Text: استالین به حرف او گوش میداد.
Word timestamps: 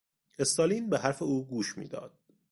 استالین 0.39 0.89
به 0.89 0.99
حرف 0.99 1.21
او 1.21 1.47
گوش 1.47 1.77
میداد. 1.77 2.19